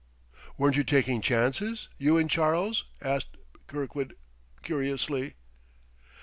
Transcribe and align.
"Weren't 0.57 0.77
you 0.77 0.83
taking 0.83 1.21
chances, 1.21 1.87
you 1.99 2.17
and 2.17 2.27
Charles?" 2.27 2.85
asked 3.03 3.37
Kirkwood 3.67 4.15
curiously. 4.63 5.35